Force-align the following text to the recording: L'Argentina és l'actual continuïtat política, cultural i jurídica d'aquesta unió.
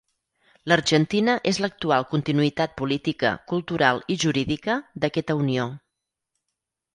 L'Argentina 0.71 1.35
és 1.51 1.59
l'actual 1.63 2.07
continuïtat 2.13 2.73
política, 2.81 3.35
cultural 3.53 4.01
i 4.15 4.17
jurídica 4.25 4.79
d'aquesta 5.05 5.37
unió. 5.45 5.69